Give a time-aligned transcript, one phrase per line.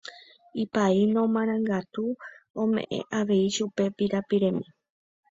[0.63, 2.03] Ipaíno marangatu
[2.61, 4.65] omeʼẽ avei chupe pirapiremi.